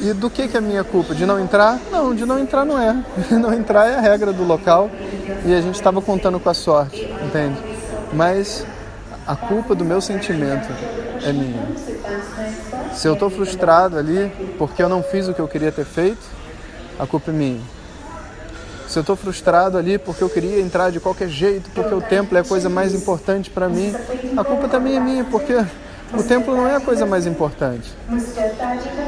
E 0.00 0.14
do 0.14 0.30
que, 0.30 0.48
que 0.48 0.56
é 0.56 0.60
minha 0.62 0.82
culpa? 0.82 1.14
De 1.14 1.26
não 1.26 1.38
entrar? 1.38 1.78
Não, 1.90 2.14
de 2.14 2.24
não 2.24 2.38
entrar 2.38 2.64
não 2.64 2.80
é. 2.80 2.96
não 3.30 3.52
entrar 3.52 3.88
é 3.88 3.96
a 3.96 4.00
regra 4.00 4.32
do 4.32 4.42
local 4.42 4.88
e 5.44 5.54
a 5.54 5.60
gente 5.60 5.74
estava 5.74 6.00
contando 6.00 6.40
com 6.40 6.48
a 6.48 6.54
sorte, 6.54 7.04
entende? 7.26 7.60
Mas 8.14 8.64
a 9.26 9.36
culpa 9.36 9.74
do 9.74 9.84
meu 9.84 10.00
sentimento 10.00 10.66
é 11.22 11.30
minha. 11.30 11.62
Se 12.94 13.06
eu 13.06 13.12
estou 13.12 13.28
frustrado 13.28 13.98
ali 13.98 14.32
porque 14.56 14.82
eu 14.82 14.88
não 14.88 15.02
fiz 15.02 15.28
o 15.28 15.34
que 15.34 15.40
eu 15.40 15.46
queria 15.46 15.70
ter 15.70 15.84
feito, 15.84 16.40
a 17.02 17.06
culpa 17.06 17.32
é 17.32 17.34
minha. 17.34 17.60
Se 18.86 18.96
eu 18.98 19.00
estou 19.00 19.16
frustrado 19.16 19.76
ali 19.76 19.98
porque 19.98 20.22
eu 20.22 20.28
queria 20.28 20.60
entrar 20.60 20.90
de 20.90 21.00
qualquer 21.00 21.28
jeito, 21.28 21.68
porque 21.74 21.92
o 21.92 22.00
templo 22.00 22.38
é 22.38 22.42
a 22.42 22.44
coisa 22.44 22.68
mais 22.68 22.94
importante 22.94 23.50
para 23.50 23.68
mim, 23.68 23.92
a 24.36 24.44
culpa 24.44 24.68
também 24.68 24.96
é 24.96 25.00
minha, 25.00 25.24
porque 25.24 25.54
o 26.12 26.22
templo 26.22 26.54
não 26.54 26.68
é 26.68 26.76
a 26.76 26.80
coisa 26.80 27.04
mais 27.04 27.26
importante. 27.26 27.92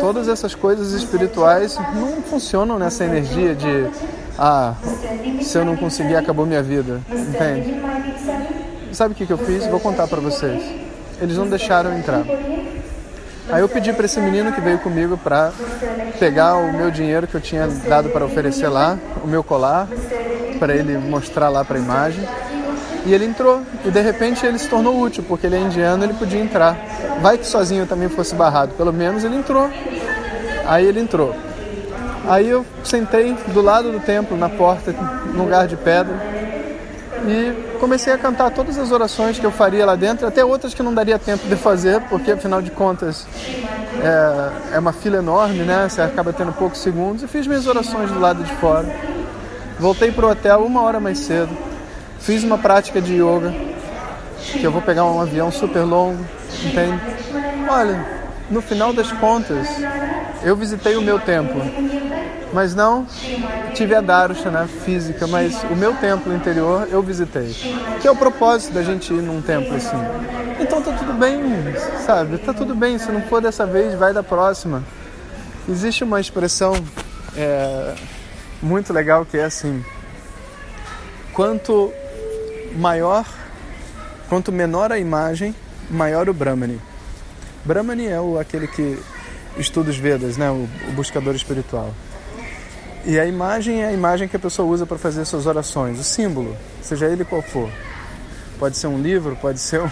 Todas 0.01 0.27
essas 0.27 0.55
coisas 0.57 0.93
espirituais 0.93 1.79
não 1.95 2.23
funcionam 2.23 2.79
nessa 2.79 3.05
energia 3.05 3.55
de 3.55 3.89
ah, 4.37 4.75
se 5.41 5.57
eu 5.57 5.65
não 5.65 5.77
conseguir 5.77 6.17
acabou 6.17 6.45
minha 6.47 6.63
vida, 6.63 7.01
entende? 7.09 7.81
Sabe 8.93 9.13
o 9.13 9.17
que, 9.17 9.27
que 9.27 9.33
eu 9.33 9.39
fiz? 9.39 9.67
Vou 9.67 9.79
contar 9.79 10.09
para 10.09 10.21
vocês. 10.21 10.61
Eles 11.21 11.37
não 11.37 11.47
deixaram 11.47 11.97
entrar. 11.97 12.25
Aí 13.51 13.61
eu 13.61 13.69
pedi 13.69 13.93
para 13.93 14.07
esse 14.07 14.19
menino 14.21 14.53
que 14.53 14.61
veio 14.61 14.79
comigo 14.79 15.19
para 15.19 15.53
pegar 16.19 16.57
o 16.57 16.73
meu 16.73 16.91
dinheiro 16.91 17.27
que 17.27 17.35
eu 17.35 17.41
tinha 17.41 17.67
dado 17.67 18.09
para 18.09 18.25
oferecer 18.25 18.69
lá, 18.69 18.99
o 19.23 19.27
meu 19.27 19.45
colar, 19.45 19.87
para 20.59 20.75
ele 20.75 20.97
mostrar 20.97 21.49
lá 21.49 21.65
para 21.65 21.77
a 21.77 21.81
imagem. 21.81 22.27
E 23.05 23.13
ele 23.13 23.27
entrou. 23.27 23.61
E 23.85 23.91
de 23.91 24.01
repente 24.01 24.47
ele 24.47 24.59
se 24.59 24.69
tornou 24.69 24.99
útil, 24.99 25.23
porque 25.29 25.47
ele 25.47 25.57
é 25.57 25.61
indiano, 25.61 26.05
ele 26.05 26.15
podia 26.15 26.41
entrar. 26.41 26.77
Vai 27.21 27.37
que 27.37 27.47
sozinho 27.47 27.87
também 27.87 28.09
fosse 28.09 28.35
barrado, 28.35 28.73
pelo 28.75 28.93
menos 28.93 29.25
ele 29.25 29.37
entrou. 29.37 29.71
Aí 30.67 30.87
ele 30.87 31.01
entrou. 31.01 31.37
Aí 32.27 32.49
eu 32.49 32.65
sentei 32.83 33.37
do 33.53 33.61
lado 33.61 33.93
do 33.93 34.01
templo, 34.01 34.37
na 34.39 34.49
porta, 34.49 34.95
num 35.35 35.45
lugar 35.45 35.67
de 35.67 35.77
pedra 35.77 36.44
e 37.27 37.79
comecei 37.79 38.13
a 38.13 38.19
cantar 38.19 38.51
todas 38.51 38.79
as 38.79 38.93
orações 38.93 39.39
que 39.39 39.45
eu 39.45 39.51
faria 39.51 39.85
lá 39.87 39.97
dentro, 39.97 40.27
até 40.27 40.45
outras 40.45 40.75
que 40.75 40.83
não 40.83 40.93
daria 40.93 41.19
tempo 41.19 41.47
de 41.47 41.57
fazer, 41.57 42.01
porque 42.03 42.33
afinal 42.33 42.61
de 42.61 42.71
contas 42.71 43.27
é, 44.01 44.77
é 44.77 44.79
uma 44.79 44.93
fila 44.93 45.19
enorme, 45.19 45.61
né? 45.61 45.89
Você 45.89 46.03
acaba 46.03 46.33
tendo 46.33 46.53
poucos 46.53 46.81
segundos. 46.81 47.23
E 47.23 47.27
fiz 47.27 47.47
minhas 47.47 47.67
orações 47.67 48.11
do 48.11 48.19
lado 48.19 48.43
de 48.43 48.53
fora. 48.57 48.87
Voltei 49.79 50.11
para 50.13 50.27
o 50.27 50.31
hotel 50.31 50.65
uma 50.65 50.83
hora 50.83 51.01
mais 51.01 51.19
cedo. 51.19 51.51
Fiz 52.21 52.43
uma 52.45 52.57
prática 52.57 53.01
de 53.01 53.15
yoga, 53.15 53.53
que 54.39 54.65
eu 54.65 54.73
vou 54.73 54.81
pegar 54.81 55.05
um 55.05 55.21
avião 55.21 55.51
super 55.51 55.83
longo, 55.83 56.25
entende? 56.65 56.99
Olha, 57.69 58.07
no 58.51 58.63
final 58.63 58.93
das 58.93 59.13
contas, 59.13 59.69
eu 60.43 60.57
visitei 60.57 60.97
o 60.97 61.03
meu 61.03 61.19
templo 61.19 61.61
mas 62.55 62.73
não 62.73 63.05
tive 63.75 63.97
a 63.97 64.01
Darshana 64.01 64.69
física, 64.69 65.27
mas 65.27 65.61
o 65.65 65.75
meu 65.75 65.93
templo 65.95 66.33
interior 66.33 66.87
eu 66.89 67.03
visitei. 67.03 67.53
Que 68.01 68.07
é 68.07 68.11
o 68.11 68.15
propósito 68.15 68.73
da 68.73 68.83
gente 68.83 69.13
ir 69.13 69.21
num 69.21 69.43
templo 69.43 69.75
assim. 69.75 69.97
Então 70.61 70.81
tá 70.81 70.93
tudo 70.93 71.13
bem, 71.15 71.43
sabe? 72.07 72.39
Tá 72.39 72.55
tudo 72.55 72.73
bem, 72.73 72.97
se 72.97 73.11
não 73.11 73.21
for 73.23 73.43
dessa 73.43 73.67
vez, 73.67 73.95
vai 73.99 74.15
da 74.15 74.23
próxima. 74.23 74.85
Existe 75.69 76.05
uma 76.05 76.21
expressão 76.21 76.75
é, 77.37 77.95
muito 78.63 78.93
legal 78.93 79.27
que 79.27 79.37
é 79.37 79.45
assim: 79.45 79.85
quanto 81.33 81.93
maior, 82.77 83.27
quanto 84.29 84.53
menor 84.53 84.93
a 84.93 84.99
imagem, 84.99 85.53
maior 85.91 86.29
o 86.29 86.33
Brahmani. 86.33 86.81
Brahmani 87.65 88.07
é 88.07 88.21
o, 88.21 88.39
aquele 88.39 88.69
que 88.69 88.97
estuda 89.59 89.91
os 89.91 89.97
Vedas, 89.97 90.37
né? 90.37 90.51
o, 90.51 90.69
o 90.89 90.93
buscador 90.93 91.35
espiritual. 91.35 91.93
E 93.07 93.21
a 93.21 93.27
imagem 93.27 93.83
é 93.83 93.89
a 93.89 93.93
imagem 93.93 94.27
que 94.27 94.37
a 94.37 94.39
pessoa 94.39 94.67
usa 94.67 94.87
para 94.87 94.97
fazer 94.97 95.27
suas 95.27 95.45
orações, 95.45 95.99
o 95.99 96.03
símbolo, 96.03 96.57
seja 96.81 97.07
ele 97.07 97.23
qual 97.23 97.43
for. 97.43 97.71
Pode 98.59 98.79
ser 98.79 98.87
um 98.87 98.99
livro, 98.99 99.37
pode 99.37 99.59
ser 99.59 99.83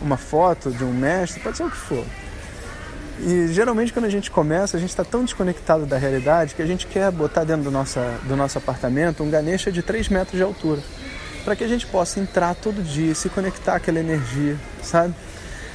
uma 0.00 0.16
foto 0.16 0.70
de 0.70 0.84
um 0.84 0.92
mestre, 0.92 1.40
pode 1.40 1.56
ser 1.56 1.64
o 1.64 1.70
que 1.70 1.76
for. 1.76 2.04
E 3.18 3.48
geralmente 3.48 3.92
quando 3.92 4.04
a 4.04 4.10
gente 4.10 4.30
começa, 4.30 4.76
a 4.76 4.80
gente 4.80 4.90
está 4.90 5.04
tão 5.04 5.24
desconectado 5.24 5.84
da 5.84 5.98
realidade 5.98 6.54
que 6.54 6.62
a 6.62 6.66
gente 6.66 6.86
quer 6.86 7.10
botar 7.10 7.42
dentro 7.42 7.64
do, 7.64 7.70
nossa, 7.72 8.18
do 8.22 8.36
nosso 8.36 8.56
apartamento 8.56 9.22
um 9.24 9.30
Ganesha 9.30 9.72
de 9.72 9.82
3 9.82 10.08
metros 10.08 10.36
de 10.36 10.42
altura. 10.42 10.80
Para 11.44 11.56
que 11.56 11.64
a 11.64 11.68
gente 11.68 11.86
possa 11.86 12.20
entrar 12.20 12.54
todo 12.54 12.84
dia, 12.84 13.16
se 13.16 13.28
conectar 13.28 13.74
àquela 13.74 13.98
energia, 13.98 14.56
sabe? 14.80 15.12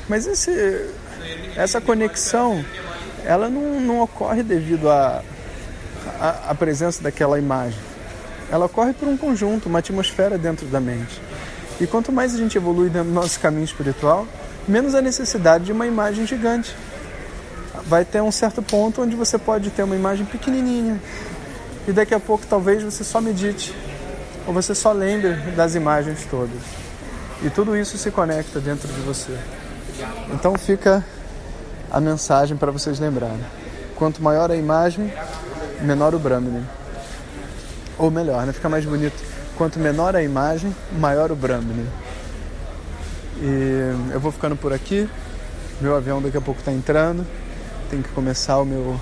Mas 0.07 0.25
esse, 0.27 0.89
essa 1.57 1.81
conexão, 1.81 2.63
ela 3.25 3.49
não, 3.49 3.81
não 3.81 4.01
ocorre 4.01 4.43
devido 4.43 4.89
a 4.89 5.21
a, 6.29 6.51
a 6.51 6.55
presença 6.55 7.01
daquela 7.01 7.37
imagem. 7.37 7.79
Ela 8.51 8.65
ocorre 8.65 8.93
por 8.93 9.07
um 9.07 9.17
conjunto, 9.17 9.67
uma 9.67 9.79
atmosfera 9.79 10.37
dentro 10.37 10.65
da 10.67 10.79
mente. 10.79 11.21
E 11.79 11.87
quanto 11.87 12.11
mais 12.11 12.33
a 12.33 12.37
gente 12.37 12.57
evolui 12.57 12.89
do 12.89 13.03
nosso 13.03 13.39
caminho 13.39 13.65
espiritual, 13.65 14.27
menos 14.67 14.95
a 14.95 15.01
necessidade 15.01 15.65
de 15.65 15.71
uma 15.71 15.85
imagem 15.85 16.25
gigante. 16.25 16.75
Vai 17.87 18.05
ter 18.05 18.21
um 18.21 18.31
certo 18.31 18.61
ponto 18.61 19.01
onde 19.01 19.15
você 19.15 19.37
pode 19.37 19.69
ter 19.69 19.83
uma 19.83 19.95
imagem 19.95 20.25
pequenininha 20.25 20.99
e 21.87 21.91
daqui 21.91 22.13
a 22.13 22.19
pouco 22.19 22.45
talvez 22.47 22.81
você 22.81 23.03
só 23.03 23.21
medite 23.21 23.75
ou 24.47 24.53
você 24.53 24.73
só 24.73 24.91
lembre 24.91 25.33
das 25.55 25.75
imagens 25.75 26.25
todas. 26.29 26.61
E 27.43 27.49
tudo 27.49 27.75
isso 27.75 27.97
se 27.97 28.09
conecta 28.09 28.59
dentro 28.59 28.87
de 28.87 28.99
você. 29.01 29.37
Então 30.33 30.57
fica 30.57 31.03
a 31.91 31.99
mensagem 31.99 32.57
para 32.57 32.71
vocês 32.71 32.99
lembrarem. 32.99 33.45
Quanto 33.95 34.21
maior 34.21 34.51
a 34.51 34.55
imagem, 34.55 35.13
menor 35.85 36.13
o 36.13 36.19
Brahmini. 36.19 36.63
Ou 37.97 38.11
melhor, 38.11 38.45
né? 38.45 38.51
fica 38.51 38.67
mais 38.67 38.83
bonito. 38.83 39.15
Quanto 39.57 39.79
menor 39.79 40.15
a 40.15 40.21
imagem, 40.21 40.75
maior 40.91 41.31
o 41.31 41.35
Brahmini. 41.35 41.87
E 43.41 44.11
eu 44.11 44.19
vou 44.19 44.31
ficando 44.31 44.55
por 44.55 44.73
aqui. 44.73 45.09
Meu 45.79 45.95
avião 45.95 46.21
daqui 46.21 46.37
a 46.37 46.41
pouco 46.41 46.59
está 46.59 46.71
entrando. 46.71 47.25
Tem 47.89 48.01
que 48.01 48.09
começar 48.09 48.57
o 48.59 48.65
meu, 48.65 48.99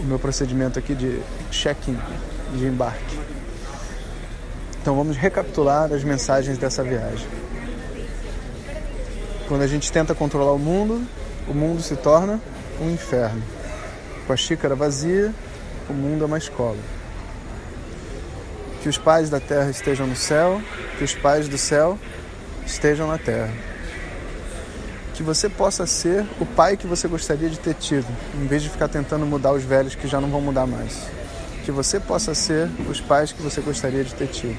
o 0.00 0.04
meu 0.04 0.18
procedimento 0.18 0.78
aqui 0.78 0.94
de 0.94 1.20
check-in, 1.50 1.98
de 2.54 2.66
embarque. 2.66 3.18
Então 4.80 4.96
vamos 4.96 5.16
recapitular 5.16 5.92
as 5.92 6.02
mensagens 6.02 6.58
dessa 6.58 6.82
viagem. 6.82 7.26
Quando 9.48 9.62
a 9.62 9.66
gente 9.66 9.92
tenta 9.92 10.14
controlar 10.14 10.52
o 10.52 10.58
mundo, 10.58 11.06
o 11.48 11.54
mundo 11.54 11.82
se 11.82 11.96
torna 11.96 12.40
um 12.80 12.90
inferno. 12.90 13.42
Com 14.26 14.32
a 14.32 14.36
xícara 14.36 14.74
vazia, 14.74 15.34
o 15.88 15.92
mundo 15.92 16.24
é 16.24 16.26
uma 16.26 16.38
escola. 16.38 16.78
Que 18.82 18.88
os 18.88 18.98
pais 18.98 19.30
da 19.30 19.40
terra 19.40 19.70
estejam 19.70 20.06
no 20.06 20.16
céu, 20.16 20.60
que 20.98 21.04
os 21.04 21.14
pais 21.14 21.48
do 21.48 21.58
céu 21.58 21.98
estejam 22.66 23.06
na 23.06 23.18
terra. 23.18 23.52
Que 25.14 25.22
você 25.22 25.48
possa 25.48 25.86
ser 25.86 26.24
o 26.40 26.46
pai 26.46 26.76
que 26.76 26.86
você 26.86 27.06
gostaria 27.06 27.48
de 27.48 27.58
ter 27.58 27.74
tido, 27.74 28.06
em 28.34 28.46
vez 28.46 28.62
de 28.62 28.68
ficar 28.70 28.88
tentando 28.88 29.26
mudar 29.26 29.52
os 29.52 29.62
velhos 29.62 29.94
que 29.94 30.08
já 30.08 30.20
não 30.20 30.30
vão 30.30 30.40
mudar 30.40 30.66
mais. 30.66 31.02
Que 31.64 31.70
você 31.70 32.00
possa 32.00 32.34
ser 32.34 32.68
os 32.88 33.00
pais 33.00 33.32
que 33.32 33.42
você 33.42 33.60
gostaria 33.60 34.02
de 34.02 34.14
ter 34.14 34.28
tido. 34.28 34.58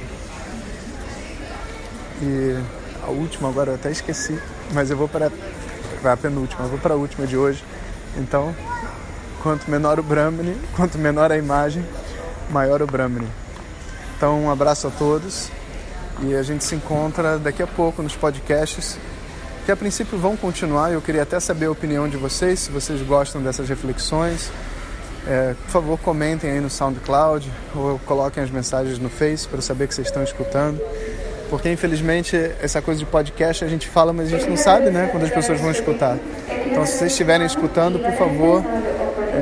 E 2.22 2.58
a 3.04 3.10
última 3.10 3.50
agora 3.50 3.72
eu 3.72 3.76
até 3.76 3.92
esqueci, 3.92 4.40
mas 4.72 4.90
eu 4.90 4.96
vou 4.96 5.10
para 5.10 5.32
a 6.04 6.18
penúltima, 6.18 6.64
eu 6.64 6.70
vou 6.70 6.80
para 6.80 6.94
a 6.94 6.98
última 6.98 7.28
de 7.28 7.36
hoje. 7.36 7.64
Então, 8.16 8.56
quanto 9.44 9.70
menor 9.70 10.00
o 10.00 10.04
Brahmani, 10.04 10.58
quanto 10.74 10.98
menor 10.98 11.30
a 11.30 11.38
imagem, 11.38 11.86
maior 12.50 12.82
o 12.82 12.88
Brahmani. 12.88 13.28
Então, 14.16 14.42
um 14.42 14.50
abraço 14.50 14.88
a 14.88 14.90
todos 14.90 15.50
e 16.24 16.34
a 16.34 16.42
gente 16.42 16.64
se 16.64 16.74
encontra 16.74 17.38
daqui 17.38 17.62
a 17.62 17.68
pouco 17.68 18.02
nos 18.02 18.16
podcasts 18.16 18.98
que 19.66 19.72
a 19.72 19.76
princípio 19.76 20.18
vão 20.18 20.38
continuar. 20.38 20.94
Eu 20.94 21.02
queria 21.02 21.24
até 21.24 21.40
saber 21.42 21.66
a 21.66 21.72
opinião 21.72 22.08
de 22.08 22.16
vocês, 22.16 22.62
se 22.62 22.72
vocês 22.72 23.02
gostam 23.02 23.42
dessas 23.42 23.68
reflexões. 23.68 24.50
É, 25.28 25.56
por 25.64 25.72
favor, 25.72 26.00
comentem 26.00 26.50
aí 26.50 26.60
no 26.62 26.70
SoundCloud 26.70 27.52
ou 27.76 28.00
coloquem 28.00 28.44
as 28.44 28.50
mensagens 28.50 28.98
no 28.98 29.10
Face 29.10 29.48
para 29.48 29.58
eu 29.58 29.62
saber 29.62 29.88
que 29.88 29.96
vocês 29.96 30.08
estão 30.08 30.24
escutando. 30.24 30.82
Porque 31.50 31.70
infelizmente 31.70 32.36
essa 32.62 32.82
coisa 32.82 33.00
de 33.00 33.06
podcast 33.06 33.64
a 33.64 33.68
gente 33.68 33.88
fala, 33.88 34.12
mas 34.12 34.34
a 34.34 34.38
gente 34.38 34.50
não 34.50 34.58
sabe 34.58 34.90
né, 34.90 35.10
quando 35.12 35.24
as 35.24 35.30
pessoas 35.30 35.60
vão 35.60 35.72
escutar. 35.72 36.18
Então, 36.66 36.86
se 36.86 36.94
vocês 36.94 37.12
estiverem 37.12 37.46
escutando, 37.46 38.00
por 38.00 38.14
favor, 38.14 38.64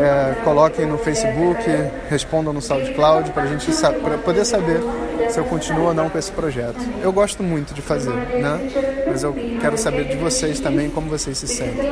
é, 0.01 0.35
coloquem 0.43 0.85
no 0.85 0.97
Facebook, 0.97 1.63
respondam 2.09 2.51
no 2.51 2.61
SoundCloud 2.61 3.31
para 3.31 3.43
a 3.43 3.47
gente 3.47 3.71
pra 4.01 4.17
poder 4.17 4.45
saber 4.45 4.81
se 5.29 5.39
eu 5.39 5.43
continuo 5.45 5.87
ou 5.87 5.93
não 5.93 6.09
com 6.09 6.17
esse 6.17 6.31
projeto. 6.31 6.79
Eu 7.01 7.13
gosto 7.13 7.43
muito 7.43 7.73
de 7.73 7.81
fazer, 7.81 8.13
né? 8.13 8.59
Mas 9.07 9.23
eu 9.23 9.33
quero 9.61 9.77
saber 9.77 10.05
de 10.05 10.15
vocês 10.15 10.59
também 10.59 10.89
como 10.89 11.09
vocês 11.09 11.37
se 11.37 11.47
sentem. 11.47 11.91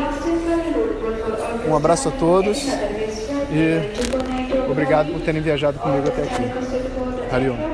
Um 1.68 1.76
abraço 1.76 2.10
a 2.10 2.12
todos 2.12 2.66
e 3.52 4.70
obrigado 4.70 5.12
por 5.12 5.22
terem 5.22 5.42
viajado 5.42 5.78
comigo 5.80 6.08
até 6.08 6.24
aqui. 6.24 6.52
Hariom. 7.32 7.69